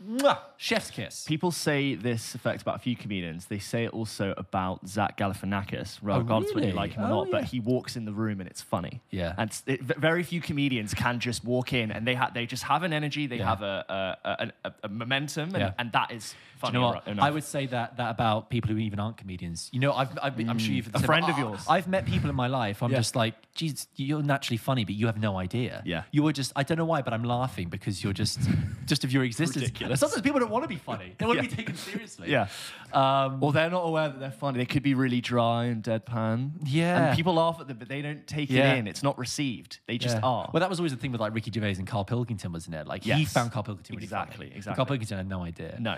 mwah, 0.09 0.39
chef's 0.57 0.91
kiss. 0.91 1.25
People 1.25 1.51
say 1.51 1.95
this 1.95 2.35
effect 2.35 2.63
about 2.63 2.77
a 2.77 2.79
few 2.79 2.97
comedians. 2.97 3.47
They 3.47 3.59
say 3.59 3.85
it 3.85 3.93
also 3.93 4.35
about 4.37 4.87
Zach 4.89 5.17
Galifianakis, 5.17 5.99
regardless 6.03 6.55
whether 6.55 6.67
you 6.67 6.73
really? 6.73 6.77
like 6.77 6.93
him 6.93 7.05
or 7.05 7.07
Oh, 7.07 7.23
not. 7.25 7.31
But 7.31 7.45
he 7.45 7.61
walks 7.61 7.97
in 7.97 8.05
the 8.05 8.13
room 8.13 8.41
and 8.41 8.49
it's 8.49 8.61
funny. 8.63 9.03
Yeah. 9.11 9.35
and 9.39 9.51
it, 9.67 9.83
very 9.83 10.23
few 10.23 10.41
comedians 10.41 10.95
can 10.95 11.21
just 11.21 11.45
walk 11.45 11.73
in 11.73 11.91
and 11.91 12.07
they 12.07 12.15
ha- 12.15 12.31
they 12.35 12.47
just 12.47 12.65
have 12.65 12.83
an 12.83 12.93
energy. 12.93 13.27
They 13.27 13.39
Yeah. 13.39 13.49
have 13.49 13.63
a 13.63 14.17
a, 14.25 14.53
a, 14.69 14.73
a, 14.85 14.89
momentum, 14.89 15.51
and, 15.55 15.59
Yeah. 15.59 15.73
and 15.79 15.93
that 15.93 16.11
is 16.13 16.33
Do 16.33 16.37
funny. 16.59 16.75
you 16.75 16.81
know 16.81 16.87
what? 16.89 17.09
enough. 17.09 17.25
I 17.25 17.31
would 17.31 17.45
say 17.45 17.67
that 17.67 17.97
that 17.97 18.11
about 18.11 18.51
people 18.51 18.71
who 18.71 18.79
even 18.79 18.99
aren't 19.01 19.17
comedians. 19.17 19.69
You 19.73 19.81
know, 19.81 19.93
I've, 19.93 20.17
I've 20.23 20.37
been, 20.37 20.49
I'm 20.49 20.59
sure 20.59 20.73
you've 20.75 20.85
Mm. 20.95 21.03
A 21.03 21.07
friend 21.07 21.25
of 21.29 21.37
yours. 21.39 21.65
I've 21.69 21.89
met 21.89 22.05
people 22.07 22.29
in 22.31 22.37
my 22.37 22.47
life. 22.47 22.83
I'm 22.83 22.91
Yeah. 22.93 22.99
just 22.99 23.17
like, 23.17 23.35
geez, 23.55 23.89
you're 23.97 24.23
naturally 24.23 24.57
funny, 24.59 24.85
but 24.85 24.95
you 24.95 25.07
have 25.07 25.19
no 25.19 25.37
idea. 25.39 25.83
Yeah. 25.85 26.03
you 26.13 26.23
were 26.23 26.33
just. 26.33 26.53
I 26.57 26.63
don't 26.63 26.79
know 26.79 26.85
why, 26.85 27.03
but 27.03 27.13
I'm 27.13 27.25
laughing 27.25 27.69
because 27.69 28.05
you're 28.05 28.13
just, 28.13 28.39
just 28.87 29.03
of 29.05 29.13
your 29.13 29.25
existence. 29.25 29.65
Ridiculous. 29.65 29.94
Sometimes 29.95 30.23
people 30.23 30.41
don't 30.41 30.51
want 30.51 30.65
to 30.65 30.69
be 30.69 30.77
funny. 30.77 31.15
They 31.19 31.27
want 31.27 31.41
to 31.41 31.49
be 31.49 31.55
taken 31.57 31.75
seriously. 31.77 32.31
Yeah. 32.31 32.49
Um, 32.93 33.43
Or 33.43 33.53
they're 33.53 33.71
not 33.71 33.83
aware 33.83 34.09
that 34.09 34.19
they're 34.21 34.31
funny. 34.31 34.59
They 34.59 34.67
could 34.67 34.83
be 34.83 34.95
really 34.95 35.21
dry 35.21 35.65
and 35.67 35.83
deadpan. 35.83 36.53
Yeah. 36.65 37.09
And 37.09 37.17
people 37.17 37.35
laugh 37.35 37.59
at 37.61 37.69
them, 37.69 37.79
but 37.79 37.89
they 37.89 38.03
don't 38.03 38.27
take 38.27 38.51
Yeah. 38.51 38.75
it 38.75 38.79
in. 38.79 38.87
It's 38.89 39.03
not 39.03 39.19
received. 39.19 39.79
They 39.87 39.99
just 39.99 40.17
yeah. 40.17 40.23
are. 40.23 40.51
Well, 40.53 40.61
that 40.61 40.71
was 40.71 40.79
always 40.81 40.93
the 40.93 40.99
thing 40.99 41.13
with 41.13 41.21
like 41.21 41.35
Ricky 41.35 41.51
Gervais 41.53 41.75
and 41.79 41.87
Carl 41.87 42.05
Pilkington, 42.05 42.53
wasn't 42.53 42.77
it? 42.77 42.87
Like 42.87 43.05
he 43.05 43.25
found 43.25 43.53
Carl 43.53 43.65
Pilkington 43.65 43.97
really 43.97 44.05
Exactly, 44.05 44.47
funny. 44.47 44.57
exactly. 44.57 44.77
Carl 44.77 44.87
Pilkington 44.87 45.17
had 45.19 45.29
no 45.29 45.43
idea. 45.43 45.77
no. 45.81 45.97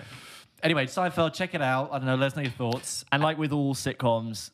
Anyway, 0.63 0.87
Seinfeld, 0.87 1.33
check 1.35 1.53
it 1.53 1.61
out. 1.61 1.89
I 1.91 1.97
don't 1.99 2.07
know. 2.07 2.15
Let 2.15 2.27
us 2.31 2.35
know 2.35 2.41
your 2.41 2.51
thoughts. 2.51 3.05
And 3.11 3.21
like 3.21 3.37
with 3.37 3.51
all 3.51 3.75
sitcoms, 3.75 4.49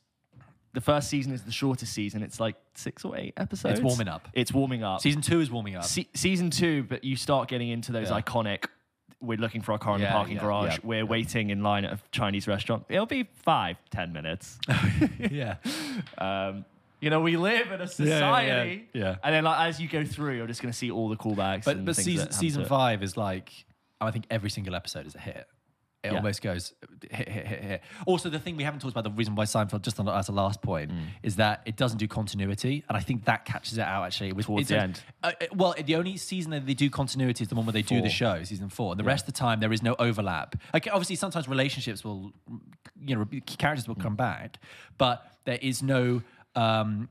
the 0.73 0.81
first 0.81 1.07
season 1.09 1.31
is 1.31 1.43
the 1.43 1.51
shortest 1.51 1.93
season. 1.93 2.23
It's 2.23 2.41
like 2.41 2.55
six 2.75 3.05
or 3.05 3.15
eight 3.15 3.33
episodes. 3.37 3.79
It's 3.79 3.81
warming 3.85 4.09
up. 4.09 4.27
It's 4.33 4.51
warming 4.51 4.83
up. 4.83 4.99
Season 4.99 5.21
two 5.21 5.39
is 5.39 5.49
warming 5.49 5.75
up. 5.77 5.85
Se- 5.85 6.09
season 6.13 6.49
two, 6.49 6.83
but 6.83 7.05
you 7.05 7.15
start 7.15 7.47
getting 7.47 7.69
into 7.69 7.93
those 7.93 8.09
Yeah. 8.09 8.19
iconic. 8.19 8.65
We're 9.23 9.37
looking 9.37 9.61
for 9.61 9.71
our 9.71 9.77
car 9.79 9.95
in 9.95 10.01
Yeah, 10.01 10.09
the 10.09 10.13
parking 10.13 10.35
yeah, 10.35 10.41
garage. 10.41 10.71
yeah, 10.73 10.77
We're 10.83 10.97
yeah. 10.97 11.03
waiting 11.03 11.49
in 11.49 11.63
line 11.63 11.85
at 11.85 11.93
a 11.93 11.99
Chinese 12.11 12.47
restaurant. 12.47 12.85
It'll 12.89 13.05
be 13.05 13.27
five, 13.43 13.77
ten 13.89 14.11
minutes. 14.13 14.59
yeah. 15.31 15.55
um, 16.17 16.65
you 16.99 17.09
know, 17.09 17.19
we 17.19 17.35
live 17.37 17.71
in 17.71 17.81
a 17.81 17.87
society. 17.87 18.87
yeah, 18.93 19.01
yeah. 19.01 19.15
And 19.23 19.35
then, 19.35 19.43
like, 19.43 19.67
as 19.67 19.79
you 19.79 19.87
go 19.89 20.05
through, 20.05 20.37
you're 20.37 20.47
just 20.47 20.61
going 20.61 20.71
to 20.71 20.77
see 20.77 20.89
all 20.91 21.09
the 21.09 21.17
callbacks. 21.17 21.65
But 21.65 21.77
and 21.77 21.85
but 21.85 21.95
things 21.95 22.05
season 22.05 22.31
season 22.31 22.61
it. 22.63 22.67
five 22.67 23.03
is 23.03 23.17
like 23.17 23.51
I 23.99 24.11
think 24.11 24.25
every 24.29 24.49
single 24.49 24.75
episode 24.75 25.05
is 25.05 25.15
a 25.15 25.19
hit. 25.19 25.47
It 26.03 26.11
Yeah. 26.11 26.17
almost 26.17 26.41
goes. 26.41 26.73
Also, 28.05 28.29
the 28.29 28.39
thing 28.39 28.57
we 28.57 28.63
haven't 28.63 28.79
talked 28.81 28.91
about, 28.93 29.03
the 29.05 29.11
reason 29.11 29.35
why 29.35 29.45
Seinfeld, 29.45 29.81
just 29.83 29.99
on, 29.99 30.07
as 30.09 30.27
a 30.29 30.31
last 30.31 30.61
point, 30.61 30.91
Mm. 30.91 31.05
is 31.23 31.37
that 31.37 31.61
it 31.65 31.75
doesn't 31.77 31.97
do 31.97 32.07
continuity. 32.07 32.83
And 32.89 32.97
I 32.97 33.01
think 33.01 33.25
that 33.25 33.45
catches 33.45 33.77
it 33.77 33.81
out, 33.83 34.03
actually. 34.05 34.33
With, 34.33 34.45
Towards 34.47 34.67
the 34.67 34.79
end. 34.81 35.01
Uh, 35.23 35.31
well, 35.53 35.73
the 35.83 35.95
only 35.95 36.17
season 36.17 36.51
that 36.51 36.65
they 36.65 36.73
do 36.73 36.89
continuity 36.89 37.43
is 37.43 37.47
the 37.49 37.55
one 37.55 37.65
where 37.65 37.73
they 37.73 37.81
do 37.81 38.01
the 38.01 38.09
show, 38.09 38.43
season 38.43 38.69
four. 38.69 38.91
And 38.91 38.99
the 38.99 39.03
rest 39.05 39.27
of 39.27 39.33
the 39.33 39.39
time, 39.39 39.59
there 39.61 39.71
is 39.71 39.81
no 39.81 39.95
overlap. 39.99 40.55
Like, 40.73 40.87
obviously, 40.91 41.15
sometimes 41.15 41.47
relationships 41.47 42.03
will, 42.03 42.33
you 42.99 43.15
know, 43.15 43.25
characters 43.57 43.87
will 43.87 43.95
Mm. 43.95 44.01
come 44.03 44.15
back, 44.15 44.57
but 44.97 45.25
there 45.45 45.59
is 45.61 45.81
no. 45.81 46.21
Um, 46.55 47.09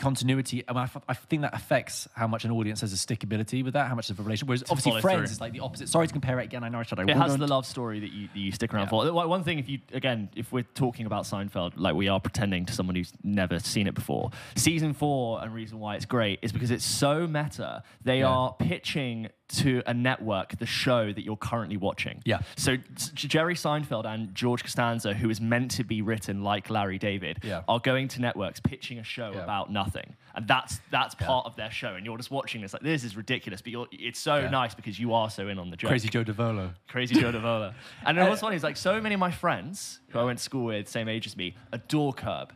continuity 0.00 0.64
and 0.66 0.76
I, 0.78 0.84
f- 0.84 0.96
I 1.08 1.14
think 1.14 1.42
that 1.42 1.54
affects 1.54 2.08
how 2.14 2.26
much 2.26 2.44
an 2.44 2.50
audience 2.50 2.80
has 2.80 2.92
a 2.92 2.96
stickability 2.96 3.62
with 3.62 3.74
that 3.74 3.86
how 3.88 3.94
much 3.94 4.10
of 4.10 4.18
a 4.18 4.22
relation 4.22 4.48
whereas 4.48 4.64
obviously 4.70 5.00
friends 5.00 5.18
through. 5.18 5.24
is 5.34 5.40
like 5.40 5.52
the 5.52 5.60
opposite 5.60 5.88
sorry 5.88 6.06
to 6.06 6.12
compare 6.12 6.40
it 6.40 6.44
again 6.44 6.64
I 6.64 6.68
know 6.70 6.80
I 6.80 6.82
should 6.82 6.98
I 6.98 7.04
It 7.04 7.16
has 7.16 7.36
the 7.36 7.46
love 7.46 7.66
story 7.66 8.00
that 8.00 8.10
you, 8.12 8.28
that 8.32 8.38
you 8.38 8.50
stick 8.50 8.72
around 8.74 8.84
Yeah. 8.86 8.88
for. 8.90 9.12
One 9.12 9.28
one 9.28 9.44
thing, 9.44 9.58
if 9.58 9.68
you 9.68 9.78
again, 9.92 10.28
if 10.34 10.50
we're 10.52 10.64
talking 10.74 11.06
about 11.06 11.24
Seinfeld, 11.24 11.74
like 11.76 11.94
we 11.94 12.08
are 12.08 12.18
pretending 12.20 12.66
to 12.66 12.72
someone 12.72 12.96
who's 12.96 13.12
never 13.22 13.58
seen 13.60 13.86
it 13.86 13.94
before, 13.94 14.30
season 14.56 14.92
four, 14.94 15.42
and 15.42 15.54
reason 15.54 15.78
why 15.78 15.94
it's 15.96 16.06
great 16.06 16.38
is 16.42 16.50
because 16.52 16.70
it's 16.70 16.84
so 16.84 17.26
meta. 17.26 17.82
They 18.02 18.20
Yeah. 18.20 18.28
are 18.28 18.54
pitching 18.54 19.28
to 19.50 19.82
a 19.86 19.94
network 19.94 20.58
the 20.58 20.66
show 20.66 21.12
that 21.12 21.24
you're 21.24 21.36
currently 21.36 21.76
watching. 21.76 22.22
Yeah. 22.24 22.40
So 22.56 22.76
Jerry 23.14 23.54
Seinfeld 23.54 24.06
and 24.06 24.34
George 24.34 24.62
Costanza, 24.62 25.14
who 25.14 25.30
is 25.30 25.40
meant 25.40 25.70
to 25.72 25.84
be 25.84 26.02
written 26.02 26.42
like 26.42 26.70
Larry 26.70 26.98
David, 26.98 27.38
Yeah. 27.42 27.62
are 27.68 27.78
going 27.80 28.08
to 28.08 28.20
networks 28.20 28.60
pitching 28.60 28.98
a 28.98 29.04
show 29.04 29.32
Yeah. 29.34 29.42
about 29.44 29.70
nothing, 29.70 30.16
and 30.34 30.46
that's 30.48 30.80
that's 30.90 31.14
part 31.14 31.46
of 31.46 31.56
their 31.56 31.70
show. 31.70 31.94
And 31.94 32.06
you're 32.06 32.16
just 32.16 32.30
watching 32.30 32.60
this 32.60 32.72
like 32.72 32.82
this 32.82 33.04
is 33.04 33.16
ridiculous, 33.16 33.60
but 33.62 33.72
you're, 33.72 33.86
it's 33.92 34.18
so 34.20 34.36
Yeah. 34.36 34.50
nice 34.50 34.74
because 34.74 34.98
you 34.98 35.14
are 35.14 35.30
so 35.30 35.48
in 35.48 35.58
on 35.58 35.70
the 35.70 35.76
joke. 35.76 35.88
crazy 35.90 36.08
Joe 36.08 36.24
Davola 36.24 36.74
Crazy 36.88 37.14
Joe 37.14 37.32
Davola. 37.32 37.74
And 38.06 38.16
then 38.16 38.26
uh, 38.26 38.28
what's 38.28 38.40
funny 38.40 38.56
is 38.56 38.62
like 38.62 38.76
so 38.76 39.00
many 39.00 39.14
of 39.14 39.20
my 39.20 39.30
friends 39.30 40.00
who 40.10 40.18
I 40.18 40.24
went 40.24 40.38
to 40.38 40.44
school 40.44 40.64
with, 40.64 40.88
same 40.88 41.08
age 41.08 41.26
as 41.26 41.36
me, 41.36 41.54
adore 41.72 42.12
Curb. 42.12 42.52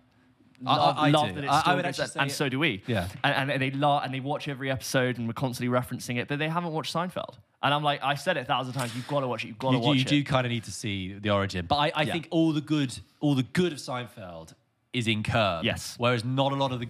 I- 0.67 0.77
Love, 0.77 0.97
I 0.99 1.11
love 1.11 1.35
that 1.35 1.45
it's 1.45 1.53
I- 1.53 1.57
I 1.57 1.61
still 1.63 1.77
would 1.77 1.87
actually 1.87 2.21
and, 2.21 2.33
so 2.33 2.49
do 2.49 2.59
we. 2.59 2.83
Yeah. 2.87 3.09
And, 3.23 3.51
and 3.51 3.63
they 3.63 3.71
la- 3.71 4.01
and 4.01 4.13
they 4.15 4.21
watch 4.21 4.49
every 4.49 4.71
episode 4.71 5.19
and 5.19 5.27
we're 5.27 5.33
constantly 5.35 5.75
referencing 5.77 6.17
it, 6.19 6.29
but 6.29 6.39
they 6.39 6.49
haven't 6.49 6.73
watched 6.73 6.95
Seinfeld. 6.95 7.35
And 7.63 7.73
I'm 7.73 7.83
like, 7.83 8.03
I 8.03 8.15
said 8.15 8.37
it 8.37 8.41
a 8.41 8.45
thousand 8.45 8.75
times. 8.75 8.95
You've 8.95 9.09
got 9.09 9.21
to 9.21 9.29
watch 9.29 9.45
it. 9.45 9.49
You've 9.49 9.59
got 9.59 9.71
to 9.73 9.79
you, 9.79 9.83
watch 9.83 9.97
you 9.97 10.03
it. 10.03 10.13
You 10.13 10.23
do 10.23 10.25
kind 10.25 10.47
of 10.47 10.53
need 10.53 10.65
to 10.65 10.73
see 10.73 11.15
the 11.15 11.31
origin 11.31 11.67
but 11.67 11.77
I, 11.77 11.93
I 11.95 12.03
Yeah. 12.03 12.13
think 12.13 12.29
all 12.31 12.53
the 12.53 12.61
good 12.61 12.99
all 13.21 13.35
the 13.35 13.43
good 13.43 13.73
of 13.73 13.79
Seinfeld 13.79 14.55
is 14.93 15.09
in 15.09 15.23
Curb 15.25 15.65
Yes. 15.65 15.95
whereas 15.99 16.25
not 16.25 16.53
a 16.53 16.55
lot 16.55 16.71
of 16.73 16.81
the 16.81 16.89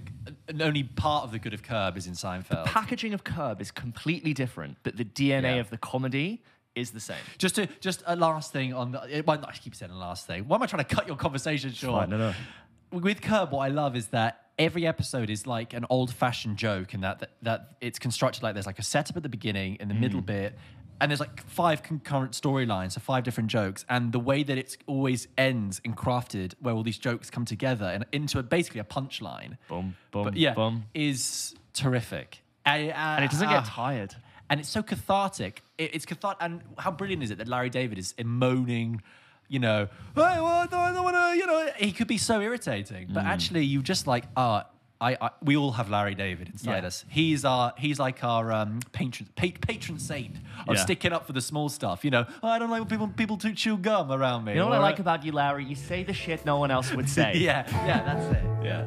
only 0.62 0.82
part 0.82 1.24
of 1.24 1.32
the 1.32 1.38
good 1.38 1.54
of 1.54 1.62
Curb 1.62 1.96
is 1.96 2.06
in 2.06 2.12
Seinfeld 2.14 2.64
The 2.64 2.70
Packaging 2.70 3.14
of 3.14 3.24
Curb 3.24 3.60
is 3.60 3.70
completely 3.70 4.34
different, 4.34 4.76
but 4.82 4.96
the 4.96 5.04
DNA 5.06 5.42
Yeah. 5.42 5.60
of 5.60 5.70
the 5.70 5.78
comedy 5.78 6.42
is 6.74 6.90
the 6.90 6.98
same. 7.00 7.16
just 7.38 7.54
to 7.54 7.68
just 7.80 8.02
a 8.04 8.16
last 8.16 8.52
thing 8.52 8.74
on 8.74 8.90
the 8.92 9.22
well, 9.24 9.40
I 9.46 9.52
keep 9.52 9.76
saying 9.76 9.92
the 9.92 9.96
last 9.98 10.26
thing 10.26 10.48
why 10.48 10.56
am 10.56 10.62
I 10.62 10.66
trying 10.66 10.84
to 10.84 10.92
cut 10.94 11.06
your 11.06 11.16
conversation 11.16 11.72
short 11.72 12.02
fine, 12.02 12.10
no, 12.10 12.18
no. 12.18 12.34
With 13.02 13.20
Curb, 13.20 13.52
what 13.52 13.60
I 13.60 13.68
love 13.68 13.96
is 13.96 14.08
that 14.08 14.42
every 14.58 14.86
episode 14.86 15.30
is 15.30 15.46
like 15.46 15.72
an 15.72 15.84
old-fashioned 15.90 16.56
joke, 16.56 16.94
and 16.94 17.02
that, 17.02 17.18
that 17.20 17.30
that 17.42 17.76
it's 17.80 17.98
constructed 17.98 18.42
like 18.42 18.54
there's 18.54 18.66
like 18.66 18.78
a 18.78 18.82
setup 18.84 19.16
at 19.16 19.22
the 19.22 19.28
beginning, 19.28 19.76
in 19.80 19.88
the 19.88 19.94
middle 19.94 20.20
Mm. 20.22 20.26
bit, 20.26 20.58
and 21.00 21.10
there's 21.10 21.20
like 21.20 21.44
five 21.46 21.82
concurrent 21.82 22.32
storylines, 22.32 22.92
so 22.92 23.00
five 23.00 23.24
different 23.24 23.50
jokes, 23.50 23.84
and 23.88 24.12
the 24.12 24.20
way 24.20 24.42
that 24.44 24.56
it's 24.56 24.76
always 24.86 25.26
ends 25.36 25.80
and 25.84 25.96
crafted, 25.96 26.54
where 26.60 26.74
all 26.74 26.82
these 26.84 26.98
jokes 26.98 27.30
come 27.30 27.44
together 27.44 27.86
and 27.86 28.06
into 28.12 28.38
a, 28.38 28.42
basically 28.42 28.80
a 28.80 28.84
punchline. 28.84 29.58
Boom, 29.68 29.96
boom, 30.12 30.24
but 30.24 30.36
yeah, 30.36 30.54
boom. 30.54 30.84
is 30.94 31.54
terrific, 31.72 32.42
and, 32.64 32.90
uh, 32.90 32.94
And 32.94 33.24
it 33.24 33.30
doesn't 33.30 33.48
get 33.48 33.58
ah 33.64 33.66
tired. 33.68 34.14
and 34.50 34.60
it's 34.60 34.68
so 34.68 34.82
cathartic. 34.82 35.62
It, 35.78 35.94
it's 35.96 36.06
cathartic, 36.06 36.38
and 36.42 36.60
how 36.78 36.92
brilliant 36.92 37.22
is 37.24 37.30
it 37.32 37.38
that 37.38 37.48
Larry 37.48 37.70
David 37.70 37.98
is 37.98 38.14
moaning, 38.24 39.02
you 39.48 39.58
know, 39.58 39.86
hey, 40.14 40.20
well, 40.20 40.46
I 40.46 40.66
don't, 40.66 40.94
don't 40.94 41.04
want 41.04 41.16
to, 41.16 41.36
you 41.38 41.46
know, 41.46 41.70
he 41.76 41.92
could 41.92 42.06
be 42.08 42.18
so 42.18 42.40
irritating, 42.40 43.08
Mm. 43.08 43.14
but 43.14 43.24
actually, 43.24 43.64
you 43.64 43.82
just 43.82 44.06
like, 44.06 44.24
ah. 44.36 44.66
I, 45.00 45.18
I, 45.20 45.30
we 45.42 45.54
all 45.56 45.72
have 45.72 45.90
Larry 45.90 46.14
David 46.14 46.48
inside 46.48 46.82
Yeah. 46.82 46.86
us. 46.86 47.04
He's 47.10 47.44
our, 47.44 47.74
he's 47.76 47.98
like 47.98 48.22
our 48.24 48.50
um, 48.52 48.78
patron, 48.92 49.28
pa- 49.36 49.48
patron 49.60 49.98
saint 49.98 50.36
of 50.66 50.76
Yeah. 50.76 50.82
sticking 50.82 51.12
up 51.12 51.26
for 51.26 51.34
the 51.34 51.42
small 51.42 51.68
stuff. 51.68 52.04
You 52.04 52.10
know, 52.12 52.24
"Oh, 52.42 52.48
I 52.48 52.58
don't 52.58 52.70
like 52.70 52.80
when 52.80 52.88
people 52.88 53.08
people 53.08 53.36
to 53.38 53.52
chew 53.52 53.76
gum 53.76 54.10
around 54.12 54.44
me. 54.44 54.52
You 54.52 54.60
know 54.60 54.68
what 54.68 54.76
I 54.76 54.78
like 54.78 55.00
about 55.00 55.22
you, 55.24 55.32
Larry? 55.32 55.64
You 55.64 55.74
say 55.74 56.04
the 56.04 56.14
shit 56.14 56.46
no 56.46 56.58
one 56.58 56.70
else 56.70 56.94
would 56.94 57.08
say. 57.18 57.34
yeah, 57.36 57.66
yeah, 57.86 58.02
that's 58.04 58.24
it. 58.38 58.44
Yeah. 58.64 58.86